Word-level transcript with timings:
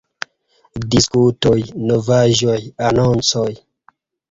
Diskutoj, 0.95 1.59
Novaĵoj, 1.91 2.57
Anoncoj. 2.91 3.49